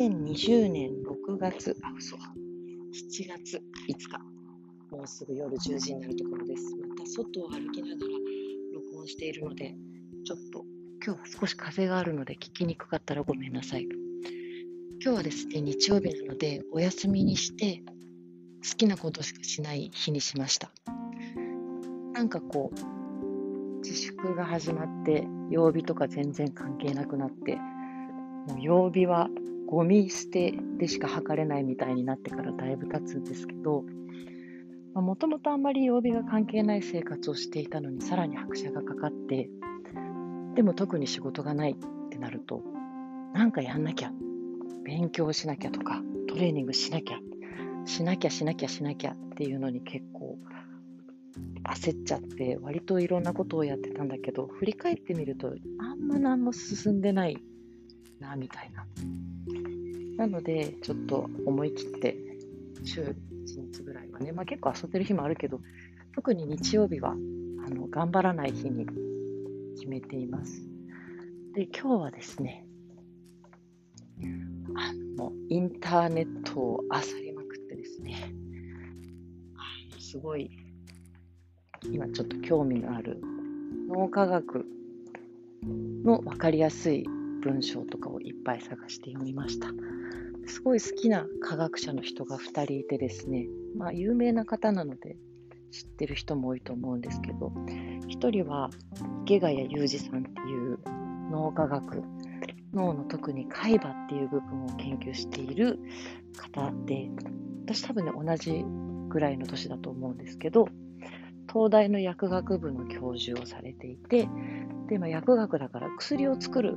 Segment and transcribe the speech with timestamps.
[0.00, 2.20] 2020年6月、あ、嘘、7
[3.28, 6.74] 月5日、もうすぐ夜10時になるところです。
[6.88, 7.98] また外を歩きながら
[8.72, 9.76] 録音しているので、
[10.24, 10.64] ちょっと
[11.04, 13.86] 今日は少し風があるので聞きにくかったらごめんなさい。
[15.02, 17.82] 今日はですね、日曜日なのでお休みにして
[18.66, 20.72] 好きなことしかしない日にしました。
[22.14, 27.56] なんかこう、自粛が始まって曜日とか全然関係なくなって、
[28.48, 29.28] もう曜日は
[29.70, 33.84] ゴミ捨てでしか測れないみたいになってからだいぶ経つんですけど、
[34.94, 39.48] もともとあんまり曜日が関係ない生活をしていたのにさらに拍車がかかって、
[40.56, 42.62] でも特に仕事がないってなると、
[43.32, 44.12] なんかやんなきゃ、
[44.84, 47.20] 勉強しなきゃとか、トレーニングしなきゃ、
[47.84, 50.36] しなきゃしなきゃしなきゃっていうのに結構
[51.62, 57.38] 焦っちゃって、割といろんなことをやってたんだけど、振り返ってみると、あんま何も進んでない
[58.18, 58.84] な、みたいな。
[60.20, 62.14] なので、ちょっと思い切って、
[62.84, 63.14] 週1
[63.72, 65.60] 日ぐらいはね、まあ、結構遊んでる日もあるけど、
[66.14, 67.14] 特に日曜日はあ
[67.70, 68.84] の頑張らない日に
[69.78, 70.60] 決めています。
[71.54, 72.66] で、今日はですね、
[74.76, 78.30] あのインターネットを漁りまくってですね、
[79.98, 80.50] すごい、
[81.90, 83.22] 今ちょっと興味のある
[83.88, 84.66] 脳科学
[86.04, 87.06] の分かりやすい
[87.42, 89.68] 文章とかをいっぱい探して読みました。
[90.50, 93.46] すごい好きな科学者の人が2人いてですね、
[93.78, 95.16] まあ、有名な方なので
[95.70, 97.52] 知ってる人も多いと思うんですけど、
[98.08, 98.70] 1人は
[99.24, 100.78] 池谷裕二さんっていう
[101.30, 102.02] 脳科学、
[102.74, 105.78] 脳の特に海馬っていう部分を研究している
[106.36, 107.08] 方で、
[107.64, 108.64] 私多分ね、同じ
[109.08, 110.66] ぐらいの年だと思うんですけど、
[111.52, 114.28] 東大の薬学部の教授をされていて、
[114.88, 116.76] で、まあ、薬学だから薬を作る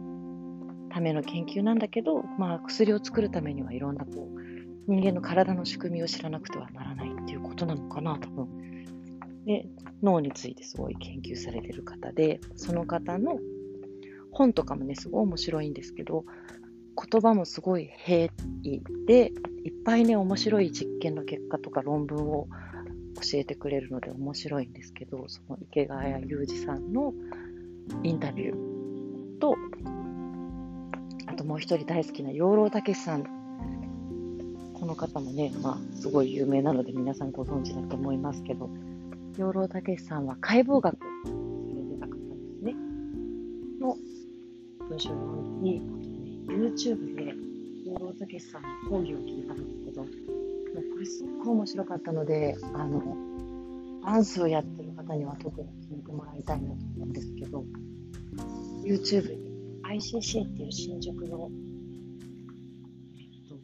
[0.93, 8.85] ための研究なんだけど、まあ、薬を作るためにはいろんなこう人間の体の仕組みを知らなくてはならないっていうことなのかな、多分。
[9.45, 9.65] で、
[10.03, 13.39] 脳についてすごい研究されてる方で、その方の
[14.31, 16.25] 本とかもね、すごい面白いんですけど、
[17.11, 18.31] 言葉もすごい平
[18.63, 19.31] 易で、
[19.63, 22.47] いっぱいね、面白い実験の結果とか論文を
[23.15, 27.13] 教えてくれるので面白いんですけど、その池谷裕二さんの
[28.03, 28.72] インタビュー、
[31.53, 33.25] もう一人大好きな養老孟さん。
[34.73, 38.71] この方もね、まあ、すごい有名なので皆さんご存知だと思いますけど、
[39.37, 41.05] 養老孟さんは解剖学さ
[41.75, 42.19] れてた方で
[42.59, 42.73] すね。
[43.79, 43.95] の
[44.89, 45.69] 文章を読んで、
[46.55, 47.35] YouTube で
[47.85, 50.09] 養老孟さんの講義を聞いたんですけど、もう
[50.91, 53.15] これすっごい面白かったので、あの、
[54.03, 57.63] ダンスをやってる方には特に聞いてもらいたいなと思うんですけど、
[58.83, 59.42] YouTube に
[59.93, 61.51] ICC っていう新宿の、
[63.19, 63.55] えっと、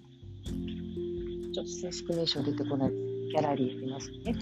[1.53, 4.35] ちょっと正式名称出てこないギャラリーありますね。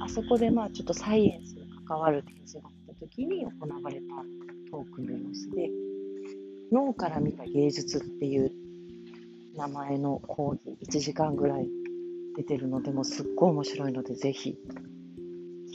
[0.00, 3.50] あそこでまあちょっとサイエンスに関わる展示があった時に行
[3.82, 4.06] われた
[4.70, 5.68] トークの様子で、
[6.70, 8.52] 脳から見た芸術っていう
[9.56, 11.66] 名前の講義1時間ぐらい
[12.36, 14.56] 出てるのでもすっごい面白いのでぜひ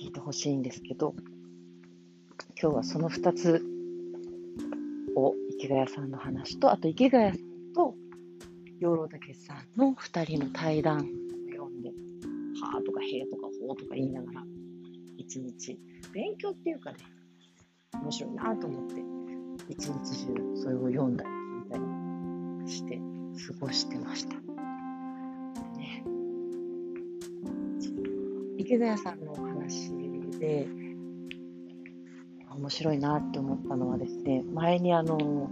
[0.02, 1.14] 聞いてほしいんですけど
[2.60, 3.77] 今日はその2つ
[5.18, 7.96] を池谷さんの話と、あと池谷さんと
[8.80, 11.02] 養老孟さんの2人の対談を
[11.52, 11.90] 読んで、
[12.62, 14.44] はーとかへーとかほーとか言いながら、
[15.18, 15.80] 一日、
[16.14, 16.98] 勉強っていうかね、
[18.02, 19.02] 面白いなと思って、
[19.70, 21.78] 一日中それを読んだり聞いた
[22.66, 23.02] りして
[23.54, 24.36] 過ごしてました。
[25.78, 26.04] ね、
[28.58, 29.92] 池谷さんのお話
[30.40, 30.68] で、
[32.58, 35.50] 面白いなって思ったのはですね、前にあの、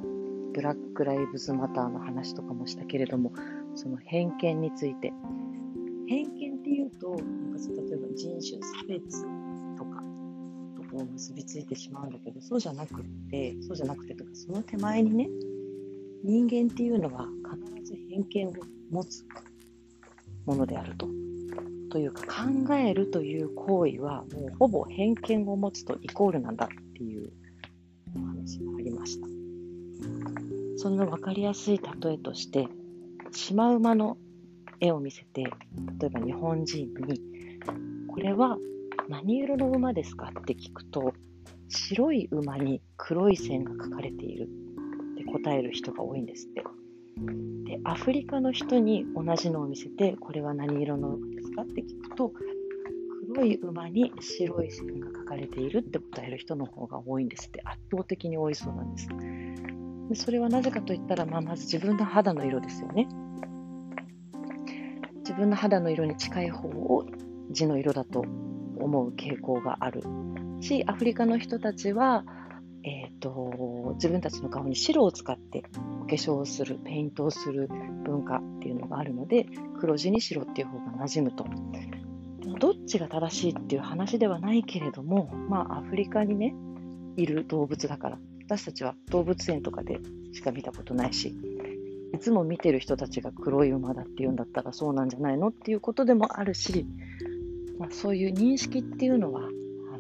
[0.54, 3.32] ブラック・ライブズ・マターの話とかもしたけれども、
[3.76, 5.14] その偏見について。
[6.08, 9.22] 偏見っていうと、なんか例えば人種差別
[9.78, 10.04] とか
[10.76, 15.30] とこう結びついてしまうんだけど、そうじゃなくって、そうじゃなくてとか、その手前にね、
[16.24, 17.28] 人間っていうのは
[17.72, 18.54] 必ず偏見を
[18.90, 19.24] 持つ
[20.46, 21.08] ものであると。
[21.92, 27.30] というか考えるという行為はもうほぼ偏見を持つとイコールなんだっていう
[28.16, 29.28] お話がありました。
[30.78, 32.70] その分かりやすい例えとして、
[33.32, 34.18] シマウマの
[34.80, 37.22] 絵を見せて、例えば日本人に、
[38.08, 38.58] これは
[39.10, 41.14] 何色の馬ですかって聞くと、
[41.68, 46.64] 白い馬に黒い線が描かれているって答える人が多いんですって。
[47.66, 52.32] で、アフリカの人に同じのを見せて、これは何色の馬ですかって聞くと、
[53.36, 57.62] 黒い馬に白い線が書かれているって答える人の方が多いんですって。
[57.66, 59.10] 圧倒的に多いそうなんです。
[60.08, 63.10] でそれはなぜかといったら、まあ、まず自分の肌の色ですよね
[65.18, 65.34] 自。
[65.34, 67.06] 分の肌の色に近い方を
[67.52, 68.24] 地の色だと
[68.80, 70.04] 思う傾向がある
[70.62, 72.24] し、アフリカの人たちは、
[72.84, 75.64] えーと、自分たちの顔に白を使って
[76.04, 77.68] お化粧をする、ペイントをする
[78.06, 79.46] 文化っていうのがあるので、
[79.82, 81.46] 黒地に白っていう方が馴染むと。
[82.60, 86.56] どっちが正しいっていう話ではないけれども、まあ、アフリカにね、
[87.18, 90.00] いる動物だから、私たちは動物園とかで
[90.34, 91.36] しか見たことないし、
[92.14, 96.86] いつも見てる人たちが黒い馬だっていうんだったらそうなんじゃないのっていうことでもあるし、
[97.78, 99.46] まあ、そういう認識っていうのはあ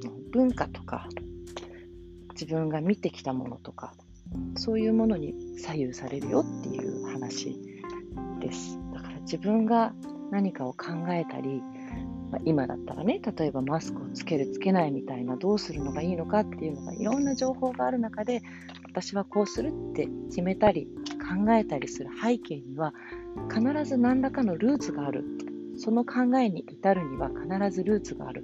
[0.06, 1.10] の文化とか
[2.32, 3.94] 自分が見てきたものとか
[4.56, 7.60] そういうものに左右されるよっていう話
[8.40, 8.80] です。
[8.94, 9.94] だから自分が
[10.32, 11.62] 何かを考えたり、
[12.36, 18.42] まあ、今だったらね例えばマスクをつけるつけないみたいなどうするのがいいのかっていうのがいろんな情報がある中で
[18.84, 20.88] 私はこうするって決めたり
[21.46, 22.94] 考えたりする背景には
[23.50, 25.24] 必ず何らかのルーツがある
[25.78, 28.44] その考えに至るには必ずルーツがある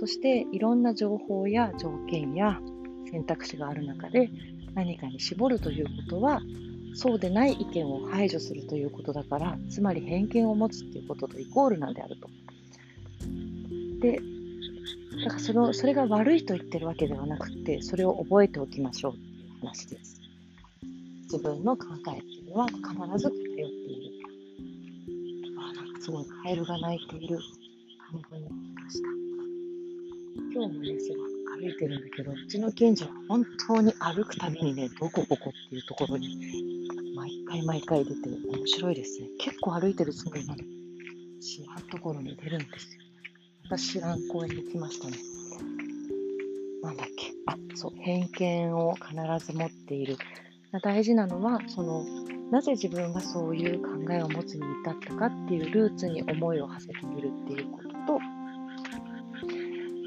[0.00, 2.58] そしていろんな情報や条件や
[3.12, 4.28] 選択肢がある中で
[4.74, 6.40] 何かに絞るということは
[6.94, 12.28] そうでない意見を排除するということだからつまり偏見を持つっていうこととイコールなんであると。
[14.00, 14.20] で
[15.24, 20.20] だからそのそれが悪いと言ってるわけではなくてそれを覚えておきましょうっていう話です。
[21.34, 24.14] 自分の考えっていうのは必ず偏っている。
[25.58, 27.38] あなんかすごいカエルが鳴いている
[27.98, 29.08] 感じになりました。
[30.52, 39.28] 今日もね、すごい歩いてるんだけど、うちの近所は本当に歩くたびにね、どこここっていうところに毎回毎回出て面白いですね。
[39.38, 43.03] 結構歩いてるつもりなのに知らんところに出るんですよ。
[43.64, 45.16] 私知らん公園に来ましたね。
[46.82, 50.18] なんだっけあ、そう、偏見を必ず持っている。
[50.82, 52.04] 大事なのは、その、
[52.50, 58.20] なぜ自分がそういう考えを持つに至ったかっていうルーツに思いを馳せてみるっていうことと、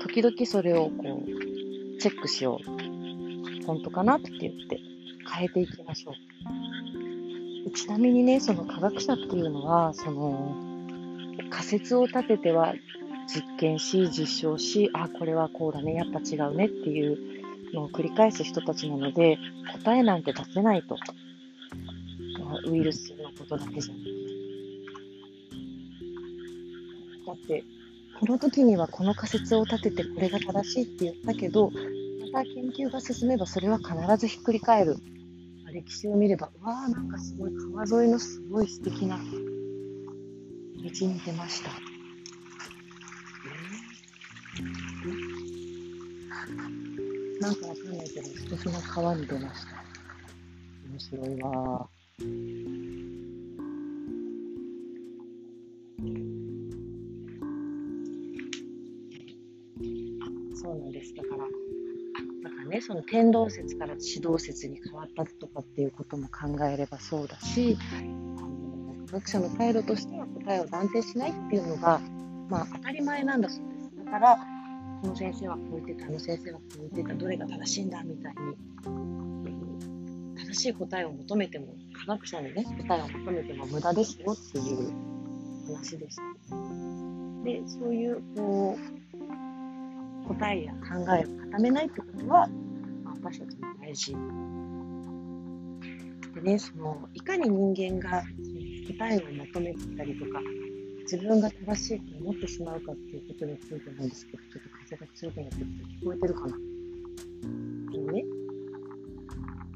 [0.07, 3.65] 時々それをこう、チェックしよう。
[3.65, 4.79] 本当かなって言って
[5.33, 6.11] 変えていきましょ
[7.65, 7.71] う。
[7.71, 10.55] ちなみにね、その科学者っていうのは、その
[11.49, 12.73] 仮説を立てては
[13.27, 17.17] 実験し、実証し、あ、これはこうだね、やっぱ違うねっていう
[17.73, 19.37] のを繰り返す人たちなので、
[19.83, 20.97] 答えなんて出せないと。
[22.65, 24.05] ウイルスのことだけじゃなく。
[27.27, 27.63] だって、
[28.19, 31.69] この時にはこの仮説を立ててこれが正しいって言ったけど、
[32.33, 34.97] また研究が進めばそれは必ずひっくり返る。
[35.71, 37.51] 歴史を見れば、わあ、なんかすごい
[37.85, 39.23] 川沿いのすごい素敵な道
[40.83, 41.86] に出ました。
[47.47, 49.77] なんかわかんないけど、素敵な川に出ました。
[50.89, 51.89] 面白いわ
[60.55, 61.15] そうなんです。
[61.15, 67.77] だから、だからね、その天動説から指導説に変わったとかっていうことも考えればそうだし、
[69.05, 72.01] 科学者の態度としては答えを断定しないっていうのが、
[72.49, 74.05] まあ当たり前なんだそうです。
[74.05, 74.56] だから、
[75.01, 78.55] この先生はこう言ってた、あの先生はこう言ってた、どれが正しいんだみたいに、
[80.37, 84.91] 正しい答えを求めても、科学者にね、答えを求めても無駄ですよっていう
[85.67, 86.23] 話でした。
[87.43, 88.77] で、そういう、こ
[90.25, 90.79] う、答えや考
[91.15, 92.47] えを固めないってことは、
[93.03, 94.15] まあ、私たちも大事。
[96.35, 98.23] でね、その、いかに人間が
[98.87, 100.41] 答えを求めてたりとか、
[101.03, 105.65] 自分が正しいと思ってしまうかっていうことについてなんですけど、ちょっと風が強くなってきて
[106.01, 106.55] 聞こえてるかな？
[106.55, 108.23] あのね、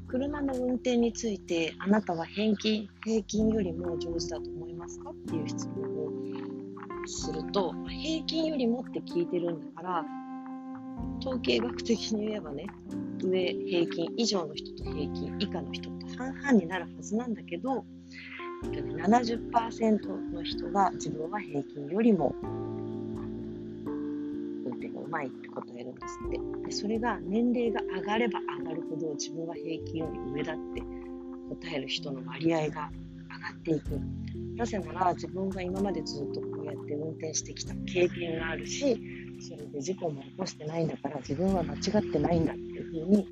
[0.08, 5.10] 車の運転についてあなたは平均平均よりも上手だと思いますか？
[5.10, 6.10] っていう質問を
[7.06, 10.04] すると平均よりもって聞いてるんだから
[11.20, 12.66] 統計学的に言えばね
[13.18, 17.84] 上平均以上の人と平均以下の人と半々になるはずなんだけど
[18.64, 22.34] 70%の人が自分は平均よりも
[25.12, 30.82] まいって答えるんですってでそれが年齢が上がれば上がるほど自分は平均より上だって
[31.60, 32.90] 答える人の割合が上がっ
[33.62, 34.00] ていく
[34.56, 38.98] なぜなら自分が今までずっとこうやって運転してきた経験があるし
[39.40, 43.28] それで事故も起こしてないんだから自分は間違ってないんだっていうふうに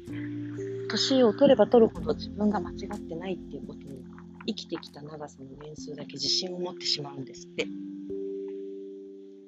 [0.90, 4.04] 年を取れば取るほど自分が間違ってないっていうことに
[4.46, 7.66] 生きてきた長さの年数だけ自信を持ってしまうんですって。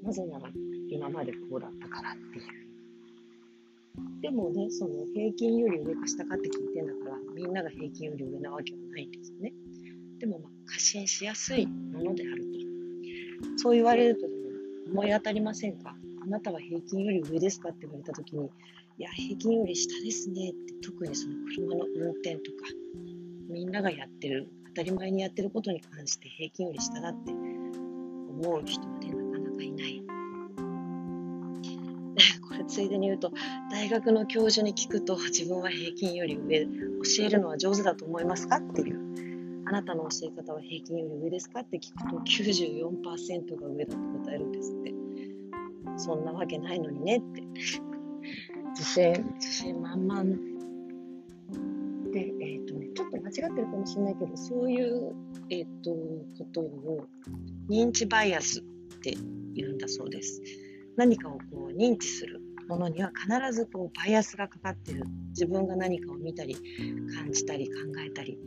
[0.02, 0.48] なぜなら
[0.92, 2.44] 今までこうだったからっていう。
[4.22, 9.52] でもね、その平均より上か下かって聞いてんだから、みんなが平均より上なわけはないんですよね。
[10.18, 13.58] でもまあ、過信しやすいものであると。
[13.58, 14.32] そう言われるとでも
[14.92, 15.96] 思い当たりませんか？
[16.22, 18.46] あなたは平均より上ですかって言われた時に、
[18.98, 22.68] いや、平均より下ですねって、特にその車の運転とか、
[23.50, 30.02] みんながやってる、当たり前にやってることに関して平均より下だって思う人はね、なかなかいない。
[32.64, 33.32] ついでに言うと、
[33.70, 39.00] 大学の教授に聞くと、自分は平均より上、教えるのは上手だと思いますかっていう。
[39.64, 44.94] あなたの教え方は平均より上ですかって聞くと94%が上だと答えるんですって。
[45.96, 47.42] そんなわけないのにねって。
[48.70, 50.24] 自信、自信満々。
[52.12, 55.14] で、えっ、ー、とね、ちょっと間違ってるかもしれないけど、そういう、
[55.50, 55.90] えっ、ー、と、
[56.38, 57.06] ことを
[57.68, 58.62] 認知バイアスっ
[59.00, 59.14] て
[59.54, 60.42] 言うんだそうです。
[60.96, 65.04] 何かをこう認知するものには必ずこうバイアスがかかってる。
[65.30, 66.56] 自分が何かを見たり、
[67.14, 67.74] 感じたり、考
[68.06, 68.38] えたり、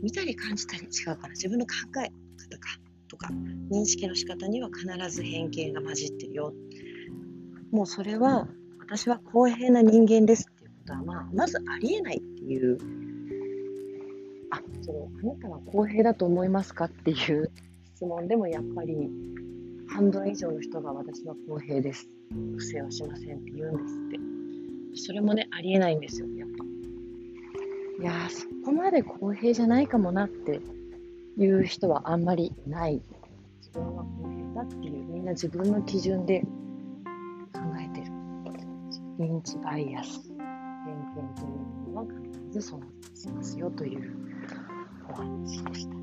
[0.00, 1.30] 見たり感じたり違うかな。
[1.30, 1.72] 自分の考
[2.04, 2.10] え
[2.50, 2.90] 方か。
[3.10, 3.28] とか
[3.70, 6.54] 認識の仕方には必ず偏見が混じってるよ
[7.72, 8.46] もうそれは
[8.78, 12.78] 私は公平な人間ですっていうことは、まあ、まずありえないっていう
[14.50, 17.50] あそのあなたは公平だと思いますかっていう
[17.96, 19.10] 質問でもやっぱり
[19.88, 26.64] 半分以上の人が私は公平です不正はしませんって言うんですってそれもねありえないんですよやっぱ
[28.00, 30.60] いやそこまで公平じゃないかもなって
[31.36, 33.00] いう人はあんまりない。
[33.60, 38.12] 自分は公平だっていう、みんな自分の基準で考えてる。
[39.18, 40.38] 認知バイアス、偏
[41.14, 41.48] 見という
[41.92, 42.04] ものは
[42.50, 44.16] 必ず存在しますよという
[45.10, 45.94] お話でした。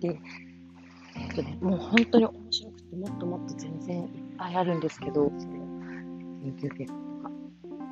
[0.00, 0.20] で、
[1.16, 5.52] えっとね、もう本当に面白くて、もっともっと全然いっぱいあるんですけど、その
[6.40, 7.30] 研究結果とか、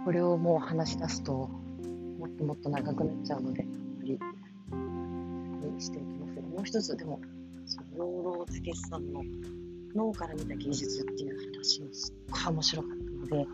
[0.04, 3.66] これをもう話し出すと、もっともっと長くなっちゃうので、
[4.72, 7.20] あんまりにしていきます、もう一つ、でも、
[7.66, 9.22] その養老孟司さんの
[9.94, 12.90] 脳から見た技術っていう話もすっごい面白かっ
[13.28, 13.46] たので、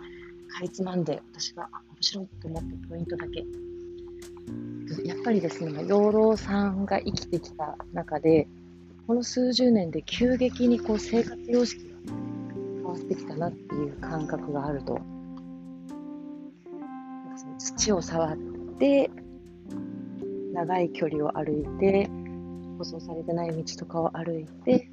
[0.49, 3.47] かいつまんで私が面白いと思ったポイントだけ。
[5.05, 8.47] やっぱりですね、養老さんが生きてきた中で、
[9.07, 11.92] この数十年で急激にこう生活様式が
[12.93, 14.99] 変わってきたなっていう感覚があると。
[17.59, 18.37] 土を触っ
[18.79, 19.11] て
[20.53, 22.09] 長い距離を歩いて、
[22.79, 24.91] 舗装されてない道とかを歩いて、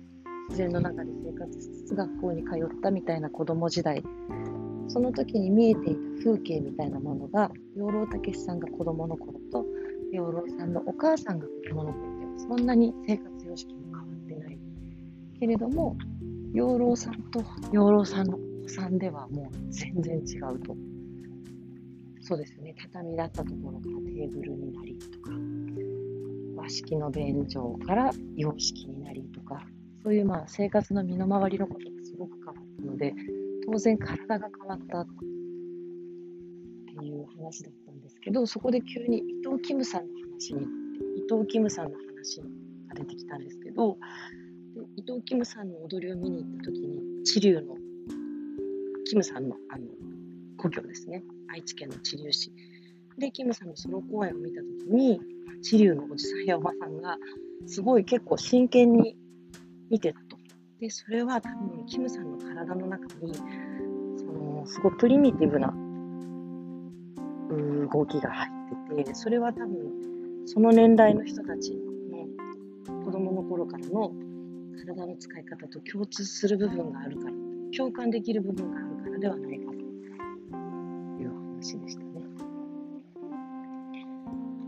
[0.50, 4.03] 自然の中で生活しつつ学校に通ったみたいな子供時代、
[4.88, 9.65] その時に見えていた風景みたいなものが、養老孟司さんが子供の頃と、
[10.12, 14.58] 養老さんのお母さんが子供の頃ではそんなに生活様式も変わってない。
[15.39, 15.96] けれども、
[16.53, 20.75] 養老さんと養老さんのお子さんではもう全然違うと。
[22.22, 25.32] そうですね、畳だったところからテーブルになりとか、
[26.56, 29.65] 和式の便所から洋式になりとか、
[30.03, 33.15] そういうまあ生活の身の回りのことがすごく変わったので、
[33.65, 35.08] 当然体が変わったっ
[37.00, 40.63] ていう話だったんですけど、そこで急に伊藤キムさんの話に、
[41.18, 42.46] 伊藤キムさんの話が
[42.96, 43.98] 出てきたんですけど、
[45.00, 47.77] 伊藤キムさんの踊りを見に行った時に、知立の
[49.06, 49.86] キムさんのあの
[50.58, 51.24] 故郷ですね。
[51.48, 52.51] 愛知県の知立市。
[53.18, 55.22] で、キムさんのソロ公演を見たときに、
[55.62, 57.18] 知立のおじさんやおばさんが、
[57.65, 59.15] すごい結構真剣に
[59.89, 60.38] 見てたと。
[60.82, 63.34] で、それは多分、キムさんの体の中に、
[64.18, 65.74] その、すごいプリミティブな
[67.89, 68.50] 動きが入
[68.96, 71.74] ってて、それは多分、その年代の人たち
[72.12, 74.12] の子供の頃からの
[74.86, 77.34] 体の使い方と共通する部分があるから、
[77.76, 79.78] 共感できる部分があるからではないかと
[81.22, 82.10] いう話でしたね。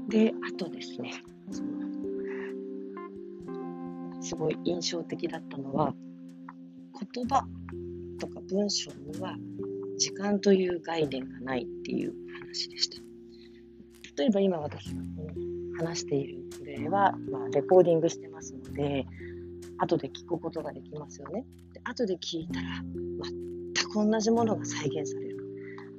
[0.09, 1.81] で、あとですね、その
[4.21, 5.93] すごい印象的だったのは、
[7.13, 7.45] 言葉
[8.19, 9.35] とか文章には
[9.97, 13.01] 時間という概念がないっていう話でした。
[14.17, 15.01] 例えば今私が
[15.77, 19.05] 話しているプレイは、まあ、レコーディングしてますので、
[19.81, 21.43] 後で聞くことができますよね。
[21.73, 25.37] で後で聞いたら、全く同じものが再現される。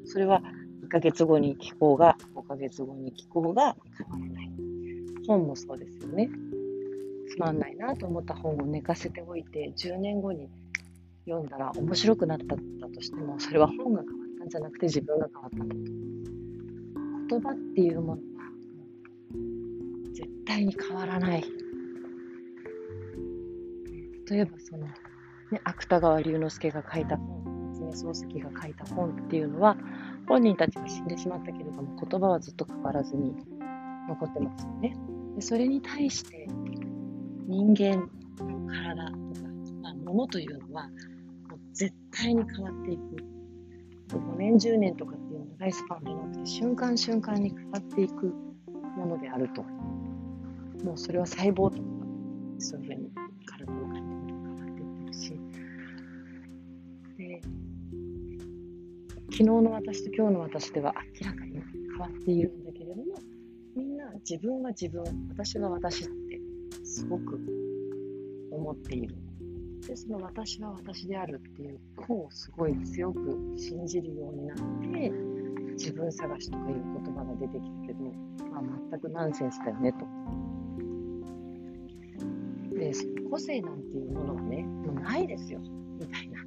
[0.04, 0.40] それは
[0.84, 4.50] 1ヶ月後に気候が、5ヶ月後に気候が変わらない。
[5.26, 6.30] 本もそうですよね。
[7.28, 10.48] つまんないなと思った本を寝かせておいて、10年後に
[11.26, 15.80] 読んだら面白くなったとしても、それは本が変わったんじゃなくて自分が変わったんだと。
[17.30, 18.42] 言葉っていうものは
[20.12, 21.61] 絶対に変わらない。
[24.32, 29.76] 例えばその、ね、芥川龍之介が書いた本、夏目漱石が書いた本っていうのは、
[30.26, 33.34] 本人たちは死んでしまったけれども、言葉はずっと変わらずに
[34.08, 34.96] 残ってますよね。
[35.34, 36.48] でそれに対して、
[37.46, 38.08] 人間
[38.38, 39.48] の体とか、
[39.82, 43.02] まあ、ものというのは、もう絶対に変わっていく。
[44.08, 48.32] 5年、10年とかっていう長いスパンじゃなくて、瞬間瞬間に変わっていく
[48.96, 49.62] ものであると。
[50.84, 51.82] もうそれは細胞とか、
[52.58, 53.21] そういうふうに
[59.42, 63.02] 昨日の私と今日の私では明らかに変わっているんだけれども、
[63.74, 66.40] みんな自分は自分、私は私って
[66.84, 67.40] すごく
[68.52, 69.16] 思っている。
[69.84, 73.18] で、その私は私であるっていう方をすごい強く
[73.58, 75.10] 信じるようになって、
[75.72, 78.04] 自分探しとかいう言葉が出てきたけど、
[78.48, 80.06] まあ、全くナンセンスだよねと。
[82.78, 82.92] で、
[83.28, 85.58] 個性なんていうものはね、もうないですよ、
[85.98, 86.38] みたいな。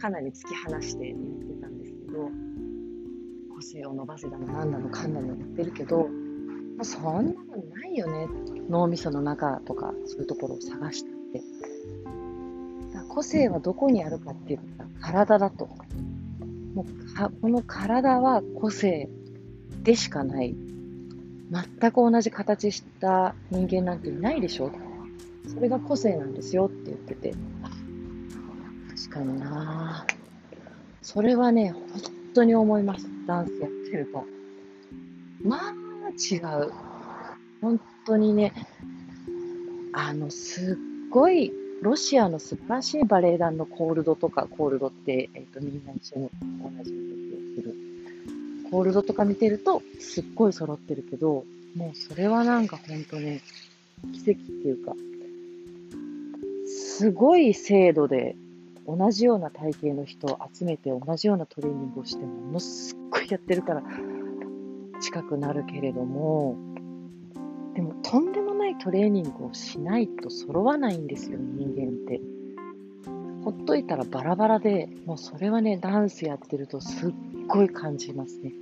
[0.00, 1.18] かなり突き放して言っ
[1.56, 1.77] てたんで
[2.08, 2.30] ど、
[3.54, 6.08] 個性を伸ばせだの、なの、かんだの言ってるけど、
[6.76, 7.30] まあ、そんなの
[7.74, 8.28] ないよね。
[8.68, 11.42] 脳みその中とか、そういうところを探したって。
[13.08, 15.68] 個性はどこにあるかって言ったら体だと。
[16.74, 19.08] もうかこの体は個性
[19.82, 20.54] でしかない。
[21.50, 24.70] 全く同じ形した人間なんていないでしょ
[25.46, 27.34] それが個性なんですよって言ってて。
[28.96, 30.06] 確かにな
[31.10, 31.82] それはね、本
[32.34, 33.08] 当に思います。
[33.26, 34.26] ダンスやってると。
[35.42, 35.72] まあ、
[36.10, 36.36] 違
[36.66, 36.70] う。
[37.62, 38.52] 本当にね、
[39.94, 41.50] あの、すっごい、
[41.80, 46.30] ロシアの素晴らしいバレエ団のコールドとか、コールドって、えっ、ー、と、みんな一緒に
[46.62, 47.74] 同じ動きをする。
[48.70, 53.40] コールドとか見てると、すっごい揃ってるけど、もうそれはなんか本当ね、
[54.12, 54.92] 奇跡っていうか、
[56.66, 58.36] すごい精度で
[58.88, 63.82] 同じような体型の人を集めて同じようなトレーニングをしてものすっごいやってるから
[65.02, 66.56] 近くなるけれども
[67.74, 72.20] でもとんでもないトレーニングをしないと揃わないんですよ人間って。
[73.44, 77.12] ほっといたらバラバラでもうそれはねダンスやってるとすっ
[77.46, 78.52] ごい感じますね。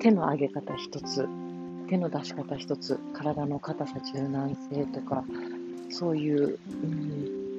[0.00, 1.28] 手の上げ方一つ
[1.88, 5.24] 手の出し方一つ体の硬さ柔軟性とか
[5.90, 7.49] そういう、うん、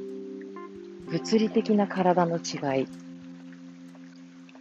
[1.12, 2.88] 物理的な体の違い。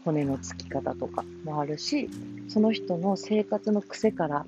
[0.05, 2.09] 骨のつき方とかもあるし
[2.49, 4.47] その人の生活の癖から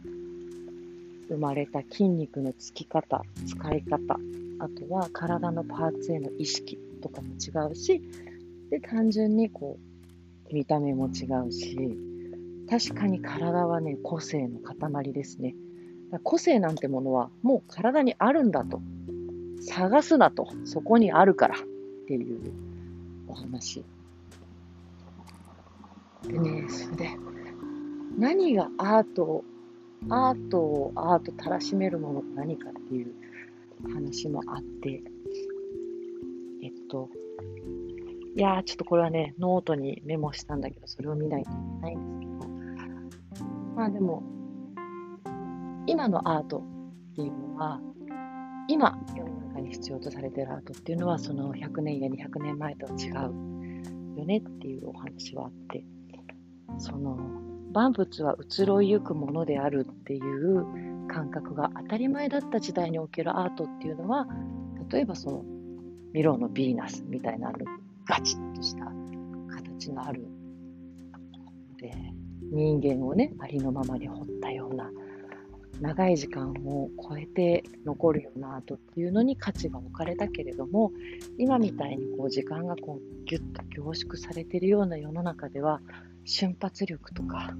[1.29, 4.17] 生まれた筋肉のつき方使い方
[4.59, 8.03] あとは体のパーツへの意識とかも違うし
[8.71, 9.79] で単純にこ
[10.51, 11.99] う見た目も違うし
[12.69, 15.55] 確かに体はね個性の塊ですね。
[16.23, 18.81] 個性なんてものはもう体にあるんだと。
[19.61, 20.49] 探すなと。
[20.65, 21.57] そこにあるから。
[22.17, 22.53] っていう
[23.29, 23.85] お話。
[26.25, 27.11] でね、それで、
[28.19, 29.45] 何がアート
[30.11, 33.13] アートをアートたらしめるものが何かっていう
[33.93, 35.03] 話もあって、
[36.63, 37.09] えっと、
[38.37, 42.27] いやー、ちょっとこれはね、ノートにメモしたんだけど、それを見ないといけないんで
[43.37, 43.47] すけど、
[43.77, 44.23] まあでも、
[45.87, 46.59] 今のアート
[47.13, 47.81] っていうのは、
[48.69, 55.85] 今世の中に必要とされてるアートっていうのは、その100年や200年前とは違うよねっていうお話はあって、
[56.79, 57.19] その
[57.73, 64.27] 万物は移ろいゆくものであるっていう感覚が当たり前だった時代におけるアートっていうのは
[64.91, 65.45] 例えばその
[66.13, 67.65] ミロのヴィーナスみたいなある
[68.07, 68.85] ガチッとした
[69.49, 70.27] 形のある
[71.79, 71.93] で
[72.51, 74.91] 人間をねありのままに彫ったような
[75.81, 80.93] 長い時間を超えて残るようなアートっていうのに価値が置かれたけれども
[81.39, 85.81] 今みたいにこう時間がこうギュッと凝縮されているような世の中では
[86.25, 87.55] 瞬発力とか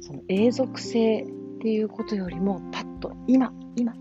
[0.00, 1.26] その永続性っ
[1.60, 3.94] ていうことよりもパッと今今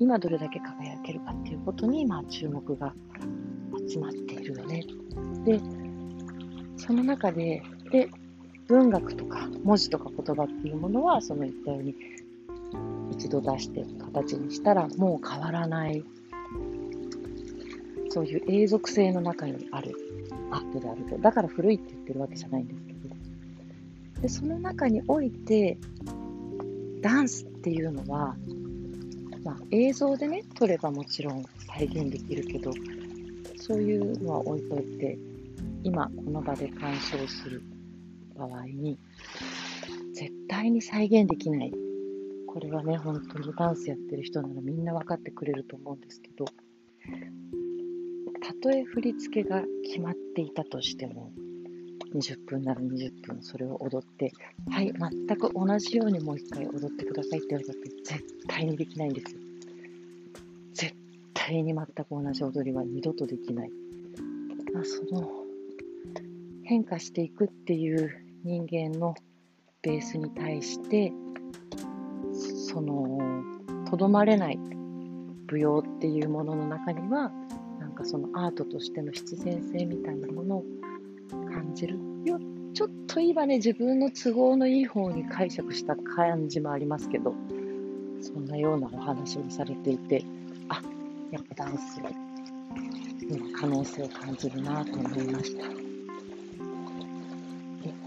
[0.00, 2.94] 今どれだけ輝けるかっていうことに、まあ、注目が
[3.88, 4.84] 集まっているよね。
[5.44, 5.60] で
[6.76, 8.08] その中でで
[8.66, 11.94] 文学とか文字とか言葉っていうものはその言ったように
[13.14, 16.04] 一度出して形にしたらもう変わらない
[18.14, 19.92] そういう永続性の中にある
[20.52, 21.18] アートであると。
[21.18, 23.14] だから古いって言ってるわけじゃないんですけど。
[24.22, 25.78] で、その中において、
[27.00, 28.36] ダンスっていうのは、
[29.42, 32.70] まあ、映像でね、撮ればもちろん再現できるけど、
[33.56, 35.18] そういうのは置いといて、
[35.82, 37.62] 今この場で鑑賞する
[38.36, 38.96] 場合に、
[40.12, 41.72] 絶対に再現できない。
[42.54, 46.44] これはね、本当にダンスやってる人ならみんな分かってくれると思うんですけど、
[48.40, 51.32] たとえ振り付けが決まっていたとしても、
[52.14, 54.32] 20分なら20分それを踊って、
[54.70, 59.40] はい、全く同じようにもう一回踊ってくださいって言われたって絶対にできないんですよ。
[60.74, 60.94] 絶
[61.34, 63.70] 対に全く同じ踊りは二度とできない。
[64.72, 65.28] まあ、その
[66.62, 68.12] 変化していくっていう
[68.44, 69.16] 人間の
[69.82, 71.12] ベースに対して
[72.74, 73.44] その
[73.88, 74.58] とどまれない
[75.48, 77.30] 舞踊っていうものの中には
[77.78, 80.64] なんかそのアートとしての必然性みたいなものを
[81.52, 81.98] 感じる。
[82.24, 82.40] よ
[82.72, 87.32] ちょっと今ね自分の都合のいい方に解釈した感じもありますけど
[88.20, 90.24] そんなようなお話をされていて
[90.68, 90.82] あ
[91.30, 92.00] やっぱダンス
[93.22, 95.64] に可能性を感じるなと思いました。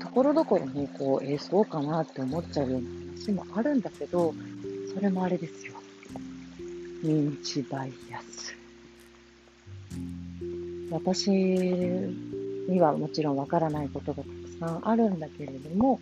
[0.02, 4.34] ところどころにこうえー、そうかなって思っちゃうような話もあるんだけど
[4.98, 5.74] それもあれですよ。
[7.04, 8.56] 認知バイアス。
[10.90, 16.00] 私にはもちろんわからないことがたくさんあるんだけれども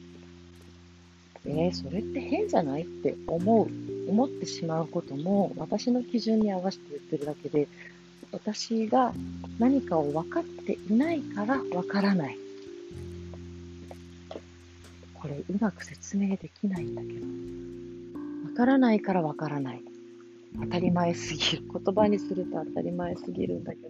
[1.46, 3.68] えー、それって変じゃないって思う
[4.10, 7.68] 思ってしまうことも私の基準に合わせて言ってるだけで
[8.32, 9.14] 私が
[9.60, 12.38] 何かを分かっていないから分からない。
[15.16, 17.26] これうまく説明できないんだけど。
[18.56, 19.84] からないから分からない。
[20.62, 21.64] 当たり前すぎる。
[21.72, 23.90] 言葉にすると当たり前すぎるんだけど。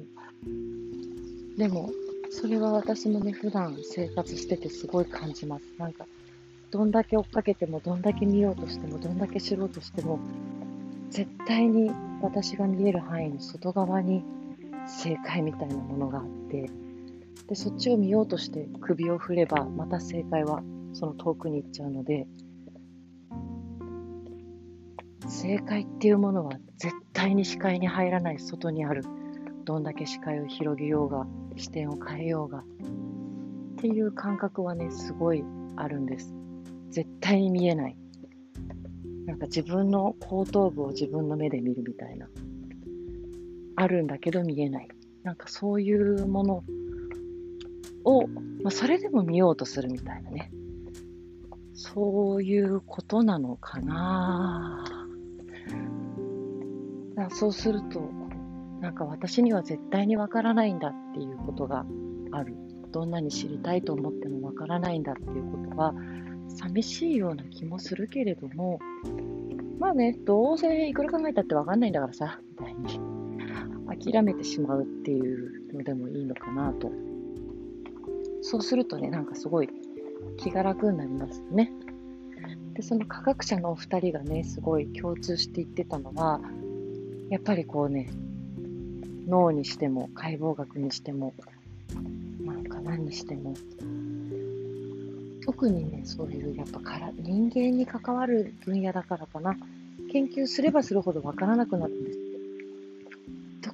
[1.58, 1.92] でも
[2.32, 5.64] それは私もね普段生活しててすごい感じます。
[5.78, 6.06] なんか
[6.72, 10.20] どんだけ追っかけてもどんだけ見ようとしてもどんだけ知ろうとしても
[11.10, 11.90] 絶対に
[12.22, 14.24] 私が見える範囲の外側に
[14.88, 16.70] 正解みたいなものがあって
[17.48, 20.62] でそっちを見ようとして首を振ればまた正解は
[20.94, 22.28] その遠くに行っちゃうので
[25.28, 29.04] 正解っていうものは絶対に視界に入らない外にある。
[29.66, 31.26] どんだけ視界を広げようが
[31.58, 32.60] 視点を変えようが。
[32.60, 32.64] っ
[33.78, 35.44] ていう感覚はねすごい
[35.76, 36.34] あるんです。
[36.90, 37.98] 絶対に見えない。
[39.26, 42.28] なんか自分の後頭部を自分の目で見るみたいな。
[43.76, 44.88] あるんだけど見えない。
[45.24, 46.64] なんかそういうもの
[48.04, 50.52] を、まあ、それでも見ようとするみたいなね。
[51.74, 54.95] そういうことなのかな。
[57.16, 58.10] だそうすると
[58.82, 61.86] なんか私には絶対にわからないんだっていうことが
[62.32, 62.56] ある
[62.92, 65.94] どんなに知りたいと思ってもわからないんだっていうことは
[66.48, 68.80] 寂しいような気もするけれども
[69.80, 73.00] まあねどうせいくら考えたってわかんないんだからさみたいに
[74.02, 76.92] 諦めてしまうっていうのでもいいのかなと
[78.42, 79.70] そうするとねなんかすごい
[80.38, 81.72] 気が楽になりますよね。
[82.74, 86.42] で、その科学者のお二人がね、すごい共通して言ってたのは、
[87.30, 88.10] やっぱりこうね、
[89.28, 91.34] 脳にしても、解剖学にしても、
[92.42, 93.56] なんか何にしても、
[95.44, 99.56] 特にね、そういうやっぱから人間に関わる分野だからかな、
[100.12, 102.26] 研究すればするほどわからなくなるんです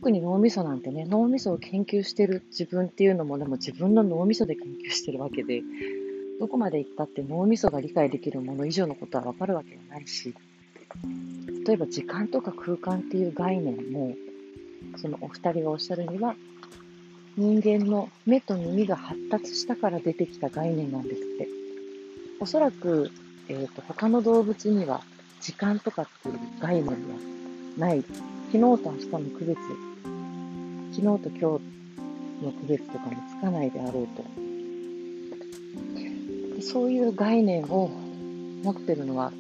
[0.02, 5.62] 特に脳みそなんてね、脳みそを研究してる自分っていうのも、でも自分の脳みそで研究してるわけで、
[6.40, 10.34] どこまで行ったって脳みそが理解できるもの以上のことはわかるわけがないし、
[11.65, 14.15] 例えば時間とか空間っていう概念も、
[14.97, 16.36] そのお二人がおっしゃるには、
[17.38, 21.47] 人間の目と耳が発達したから出てきた概念なんですって。
[22.39, 23.12] おそらく、
[23.47, 25.02] えーと、他の動物には
[25.39, 26.95] 時間とかっていう概念は
[27.78, 28.04] ない。
[28.52, 29.58] 昨日と明日の区別、
[30.93, 31.43] 昨日と今日
[32.43, 34.26] の区別とかもつかないであろうと
[36.62, 37.89] そういう概念を
[38.63, 39.32] 持ってるのは、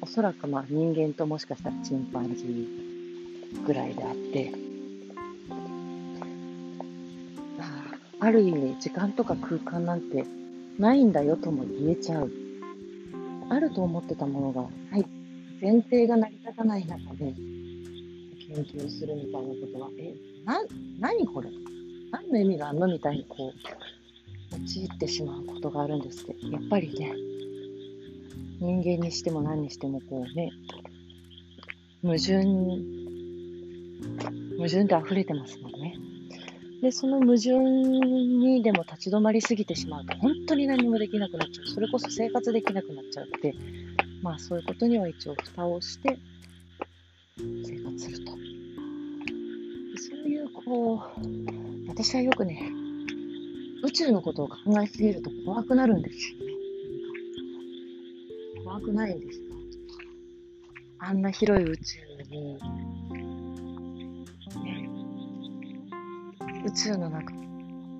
[0.00, 4.52] おそらくまあ人間ともしかしたらチンパンジーぐらいであって、
[8.20, 10.24] ある意味時間とか空間なんて
[10.78, 12.30] ないんだよとも言えちゃう。
[13.50, 15.06] あると思ってたものが、はい、
[15.62, 17.32] 前提が成り立たない中で
[18.54, 20.60] 研究するみたいなことは、え、な、
[21.00, 21.48] 何これ？
[22.10, 22.86] 何の意味があんの？
[22.88, 23.52] みたいにこ
[24.52, 26.36] う、陥ってしまうことがあるんですって。
[26.50, 27.14] やっぱりね、
[28.60, 30.50] 人間にしても何にしてもこうね、
[32.02, 32.42] 矛盾、
[34.56, 35.94] 矛盾で溢れてますもんね。
[36.82, 41.66] で、その矛盾にでも立ち止まりすぎてしまうと、本当に何もできなくなっちゃう。
[41.66, 43.54] それこそ生活できなくなっちゃうので、
[44.22, 46.18] まあそういうことには一応蓋をして
[47.36, 48.32] 生活すると。
[48.32, 48.38] そ
[50.16, 52.60] ういう、こう、私はよくね、
[53.84, 56.37] 宇宙のことを考えすぎると怖くなるんです。
[58.80, 59.44] くないですか？
[61.00, 61.98] あんな広い宇宙
[62.30, 62.58] に、
[64.64, 64.90] ね、
[66.66, 67.32] 宇宙の中、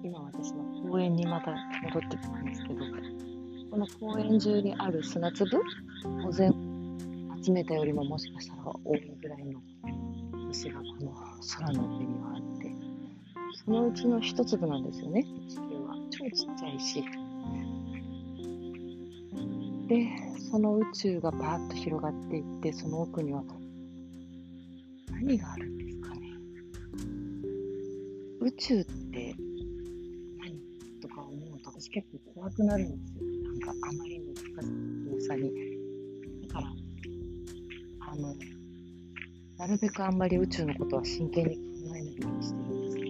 [0.02, 2.80] 今私は公園にまた戻ってきたんですけど、
[3.70, 5.58] この公園中にある砂粒
[6.26, 6.56] を全部
[7.44, 9.60] 集めたよりももしかしたら多いぐらいの
[10.48, 11.12] 星がこの
[11.56, 12.72] 空の上にはあって、
[13.64, 15.94] そのうちの一粒なんですよね、地球は。
[16.10, 17.04] 超ちっちゃいし。
[19.86, 20.06] で、
[20.50, 23.44] その宇宙がバーッと広がっていって、その奥には
[25.10, 26.32] 何があるんですかね。
[28.40, 29.36] 宇宙って
[30.38, 30.58] 何
[31.02, 33.24] とか思うと私結構怖くなるんですよ。
[33.44, 34.62] なんかあまりの深
[35.28, 35.52] さに。
[36.48, 36.72] だから、
[38.10, 38.34] あの、
[39.58, 43.08] なるべくあんまり宇宙のことは真剣に考えないようにしてるんですけど。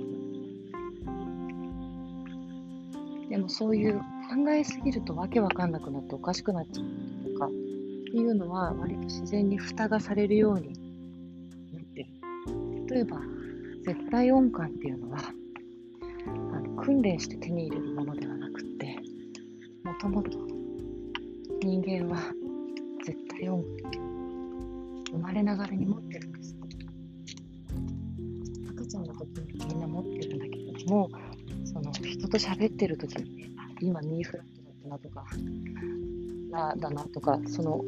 [3.28, 4.04] でもそういう考
[4.50, 6.86] えすぎるとわけわかんなくなっておかしくなっちゃう
[8.16, 10.72] いうのは割と自然に蓋がされるように
[11.72, 12.08] なってる。
[12.88, 13.20] 例えば、
[13.84, 15.18] 絶対音感っていうのは
[16.26, 18.98] あの訓練して手に入れるものではなくって
[19.82, 20.30] もともと
[21.62, 22.20] 人間は
[23.04, 24.08] 絶対音感
[25.10, 26.54] 生まれながらに持ってるんです
[28.76, 31.10] 赤ちゃんの時にみんな持ってるんだけども
[31.64, 35.24] その人と喋ってる時にね今ミーフラットだったなとか
[36.50, 37.82] ラだなとかその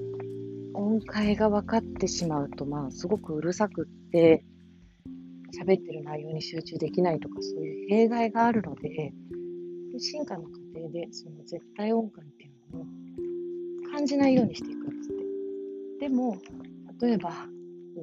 [0.80, 4.42] 音階が分かってしまうとまあすごくうるさくって
[5.62, 9.12] 喋ってる内容に集中できないとかそういう弊害があるので
[9.98, 12.86] 進化の過程でその絶対音感っていうのを
[13.92, 15.12] 感じないようにしていくんですっ
[15.98, 16.06] て。
[16.06, 16.38] でも
[17.02, 17.30] 例えば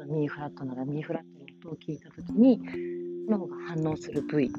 [0.08, 2.62] ミーフラットならミーフラットの音を聞いた時に
[3.28, 4.52] 脳が反応する部位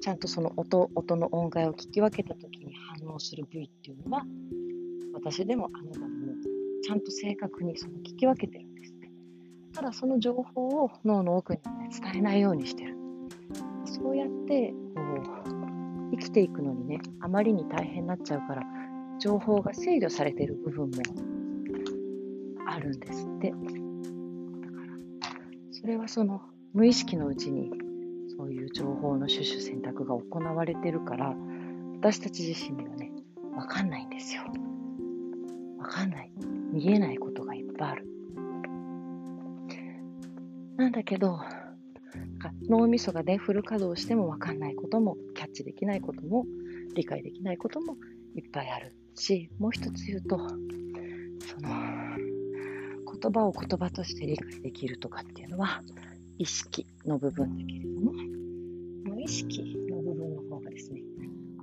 [0.00, 4.24] ちゃんとその音音の音階を聞き分けた時に反応する部位っていうのは
[5.14, 6.11] 私でもあなたでも
[6.82, 8.92] ちゃんと正確にその聞き分けてるんです
[9.74, 12.96] ただその情報を脳の奥に、ね、伝えないようにしてる。
[13.84, 18.62] そうやってこう生きていくのにね、あまりに大変になっちゃうから、
[19.18, 21.02] 情報が制御されてる部分も
[22.66, 23.50] あるんですって。
[23.50, 23.62] だか
[24.86, 25.36] ら、
[25.70, 26.42] それはその
[26.74, 27.70] 無意識のうちに
[28.36, 31.34] そういう情報の種々選択が行われてるから、
[31.94, 33.10] 私たち自身にはね、
[33.56, 34.42] わかんないんですよ。
[35.78, 36.32] わかんない。
[36.72, 38.06] 見えないことがいっぱいある。
[40.76, 41.38] なんだけど、
[42.68, 46.46] 脳みそがね、フル稼働しても分かんないことも、キャッチできないことも、
[46.94, 47.96] 理解できないことも
[48.34, 51.68] いっぱいあるし、もう一つ言うと、その、
[53.20, 55.82] 言葉を言葉として理解できるとかっていうのは、
[56.38, 58.12] 意識の部分だけれども、
[59.04, 61.02] 無意識の部分の方がですね、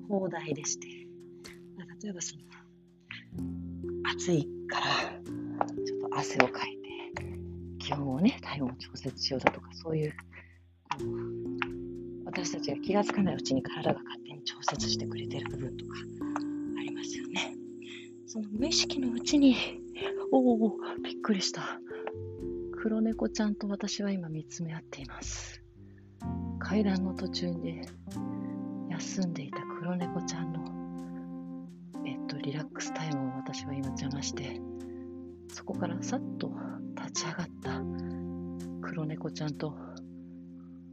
[0.08, 2.43] 広大でして、例えばその、
[4.15, 4.86] 暑いから、
[5.86, 6.90] ちょっと汗をかいて、
[7.80, 10.16] 気温をね、体温を調節しようだとか、そういう、こ
[11.06, 11.50] う
[12.26, 15.96] 私たちが気がつかないうちに体が勝手に調節してくれてる部分とか
[16.80, 17.56] ありますよね。
[18.28, 19.56] その無意識のうちに、
[20.32, 21.82] おお、びっくりした。
[22.82, 25.62] 黒猫ちゃんと私は今見つめ合っています。
[26.60, 27.82] 階段の途中で
[28.90, 30.79] 休んでいた黒猫ちゃんの、
[32.30, 34.62] と、リラックスタイムを私は今邪魔して、
[35.52, 36.52] そこからさっと
[36.96, 37.82] 立ち上がった
[38.82, 39.76] 黒猫ちゃんと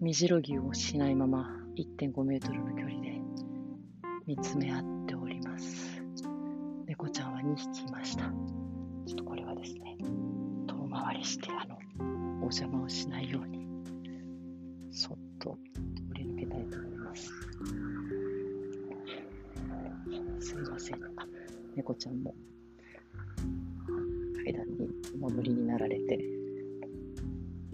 [0.01, 3.21] 身じろぎをしないまま1.5メートルの距離で
[4.27, 6.03] 見つめ合っております。
[6.87, 8.25] 猫ちゃんは2匹いました。
[9.07, 9.97] ちょっとこれはですね、
[10.67, 11.79] 遠回りしてあの、
[12.39, 13.56] お邪魔をしないように、
[21.87, 22.35] 猫ちゃんも
[24.43, 26.19] 階段にお戻りになられて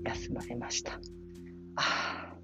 [0.04, 1.00] 休まれました。
[1.76, 2.34] あ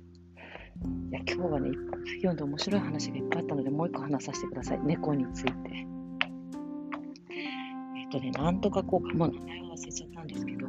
[1.10, 1.70] いや今日はね、
[2.16, 4.80] 読んで面白い話がいっぱいあったので、もう一個話させてください。
[4.80, 5.52] 猫について。
[7.98, 10.66] えっ、とね、なんとか効果、もう名前は忘れちゃったんですけど、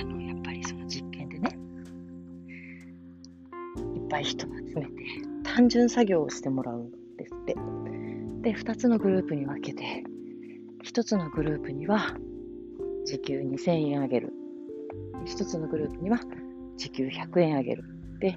[0.00, 1.56] あの、やっぱりその実験でね、
[3.94, 4.92] いっぱい人を集めて、
[5.44, 6.97] 単純作業をしてもらう。
[8.48, 10.04] で、2つのグループに分けて、
[10.82, 12.16] 1つのグループには
[13.04, 14.32] 時給2000円あげる。
[15.26, 16.18] 1つのグループには
[16.78, 17.84] 時給100円あげる。
[18.20, 18.34] で、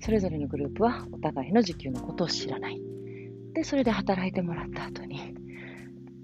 [0.00, 2.80] それぞれのグループはお互いの時給のことを知らない。
[3.52, 5.36] で、それで働いてもらった後に、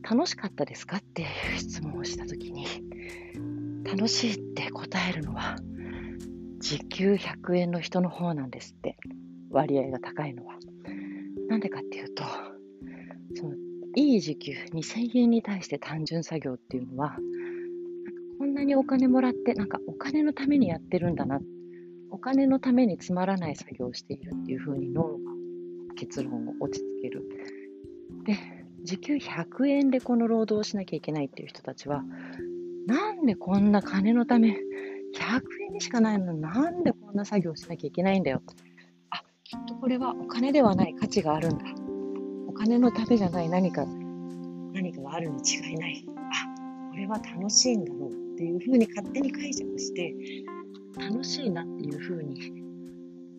[0.02, 2.66] 楽しかったですかっていう質問をしたときに、
[3.84, 5.54] 楽しいって答えるのは、
[6.58, 8.96] 時給100円の人の方なんですって、
[9.50, 10.56] 割合が高いのは。
[11.48, 12.24] なんでかっていうと、
[13.34, 13.54] その
[13.96, 17.16] いい時給2000円に対して単純作業っていうのは、
[18.38, 21.40] こんなにお金もらって、なんかお金のためにやってるんだな。
[22.10, 25.18] お金のためにつまらない作業をしているっていうふうに脳が
[25.96, 27.24] 結論を落ち着ける。
[28.24, 28.36] で、
[28.82, 32.02] 時給100円でこの労働をしなきゃいけないっていう人たちは、
[32.86, 38.42] なんでこんな金のため100円にしかないのになんでこんな作業しなきゃいけないんだよ。
[39.10, 41.64] あ、きっとこれはお金ではない価値があるんだ。
[42.60, 43.86] 金のためじゃない何か、
[44.74, 46.04] 何かがあるに違いない。
[46.06, 50.14] あ、これは楽しいんだろうっていうふうに勝手に解釈して、
[50.98, 52.62] 楽しいなっていうふうに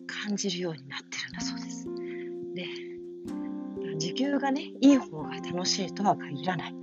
[0.08, 1.86] 感じるようになってるんだそうです。
[3.94, 6.74] で、時給がね、いい方が楽しいとは限らない。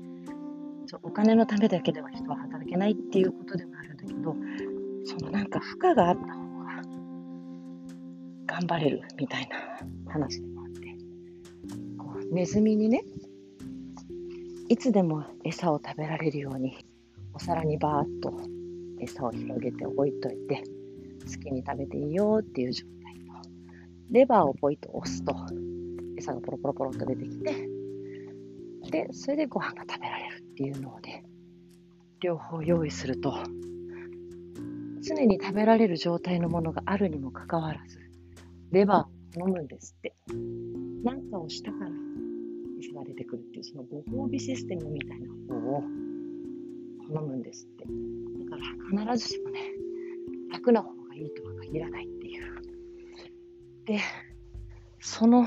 [1.03, 4.33] お金のためだけでは人は働けないっていうことでもあるんだけど、
[5.03, 6.81] そのなんか負荷があった方が
[8.47, 10.41] 頑張れるみたいな話、
[12.31, 13.03] ネズミにね、
[14.67, 16.77] いつでも餌を食べられるように
[17.33, 18.31] お皿にバーッと
[18.99, 20.63] 餌を広げて置いといて
[21.25, 23.49] 好きに食べていいよっていう状態と。
[24.11, 25.35] レバーをポイと押すと
[26.17, 27.67] 餌がポロポロポロっと出てきて
[28.91, 31.25] でそれでご飯が食べられるっていうのをね
[32.19, 33.33] 両方用意すると
[35.01, 37.99] 常に食べられる状態のものがあるにもかかわらず
[38.71, 40.13] レバーを飲むんですって。
[41.03, 42.08] 何かをしたから
[42.93, 45.83] が出てくるっていうそのご褒美システムみたいな方を
[47.07, 47.85] 好むんですって。
[47.85, 49.59] だから必ずしもね
[50.51, 52.43] 楽な方がいいとは限らないっていう。
[53.85, 53.99] で
[54.99, 55.43] その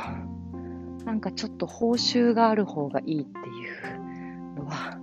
[1.04, 4.98] なんかちょっと報酬がある方がいいっていうのは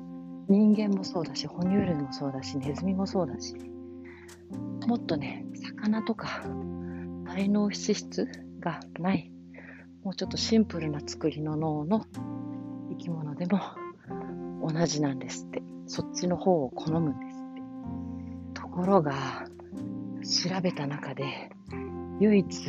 [0.47, 3.53] 人間もそうだし哺乳類もそうだしネズミもそうだし
[4.87, 6.41] もっとね魚とか
[7.25, 8.27] 大脳脂質
[8.59, 9.31] がない
[10.03, 12.05] もうちょっとシンプルな作りの脳の
[12.89, 13.59] 生き物でも
[14.65, 15.61] 同じなんですって。
[15.87, 18.61] そっちの方を好むんですって。
[18.61, 19.13] ところが
[20.23, 21.49] 調べた中で
[22.19, 22.61] 唯一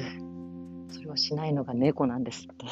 [0.88, 2.66] それをしないのが猫なんですって。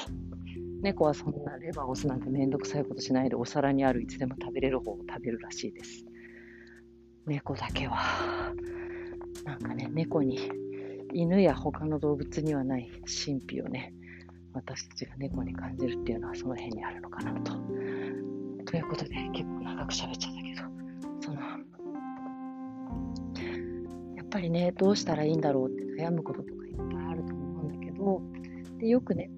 [0.81, 6.05] 猫はそんなレバーを押すなんてめんどくさいことしないでお皿にあるいつでも食べれる方を食べるらしいです。
[7.27, 8.55] 猫だけは、
[9.45, 10.51] なんかね、猫に
[11.13, 13.93] 犬や他の動物にはない神秘をね、
[14.53, 17.53] 私たちが猫に感じるっていうのはその辺にあるのかなと。
[18.65, 20.63] ということで結構長く喋っちゃったけど、
[21.21, 21.41] その、
[24.17, 28.23] やっぱりね、どうしたらいいんだろうって悩むこととかいっぱいあると思うんだけど、
[28.79, 29.31] でよくね、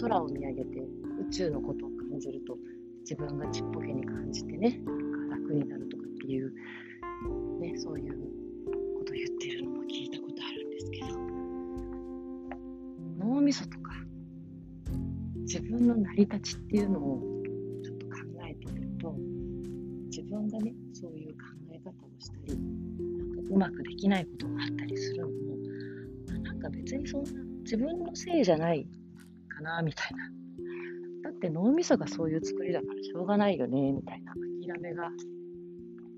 [0.00, 0.80] 空を見上げて
[1.28, 2.56] 宇宙のことを感じると
[3.00, 4.80] 自分がちっぽけに感じてね
[5.30, 6.52] 楽になるとかっていう、
[7.60, 8.12] ね、そういう
[8.98, 11.25] ことを言ってるのも聞いたことあるんですけど。
[13.26, 13.92] 脳みそとか
[15.42, 17.20] 自分の成り立ちっていうのを
[17.84, 18.12] ちょっと考
[18.48, 19.14] えてみると
[20.06, 25.34] 自分がねそういう考え方をしたりなんかうまくできないことがあったりするのも
[26.42, 27.30] なんか別にそんな
[27.62, 28.86] 自分のせいじゃない
[29.48, 30.30] かなみたいな。
[31.24, 35.10] だって脳みそがそういう作りだからしょうがないよねみたいな諦めが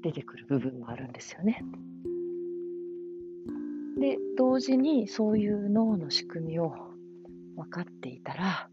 [0.02, 1.64] 出てくる部分もあるんですよね。
[3.98, 6.88] で同時にそういう脳の仕組みを
[7.58, 8.68] 分かっていたら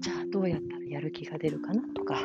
[0.00, 2.18] じゃあどうやったらやる気が出るかなとか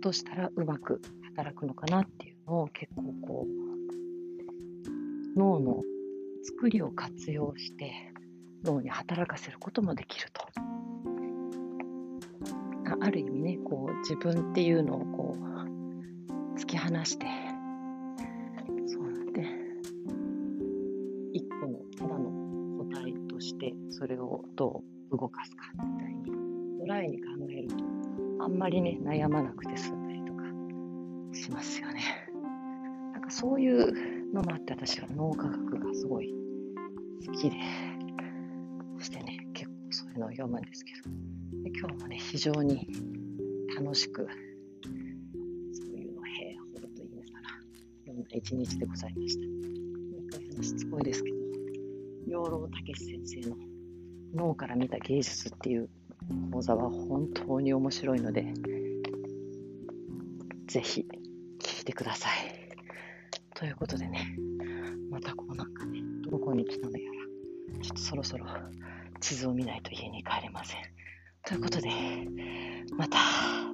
[0.00, 5.82] どうしたらうまく働くのかなっていうのを結構こう脳の
[6.44, 7.92] 作りを活用して
[8.62, 10.44] 脳に働かせることもできると。
[13.00, 17.26] ある意味ね、こう自分っていうのをこう突き放して、
[23.94, 27.76] それをどう動かすかみたいにドライに考えると、
[28.44, 30.42] あんまりね、悩まなくて済んだりとか
[31.32, 32.00] しますよね。
[33.12, 36.34] なんかそういうのもあって私は脳科学がすごい
[37.26, 37.56] 好きで、
[40.14, 41.10] いうのを読むんですけど、
[41.62, 42.86] で今日もね、非常に
[43.76, 44.26] 楽しく、
[45.72, 47.48] そういうのを平ほどと言いながら、
[48.06, 49.46] 読んだ一日でございました。
[49.46, 49.52] も
[50.18, 51.36] う一回話しつこいですけど、
[52.26, 53.73] 養老孟先生の
[54.34, 55.88] 脳から見た芸術っていう
[56.52, 58.52] 講座は本当に面白いので、
[60.66, 61.06] ぜひ
[61.60, 62.32] 聞いてください。
[63.54, 64.36] ということでね、
[65.10, 68.46] またこうなんかね、どこに来たのやら、ちょっとそろそろ
[69.20, 70.80] 地図を見ないと家に帰れません。
[71.46, 71.90] ということで、
[72.96, 73.73] また。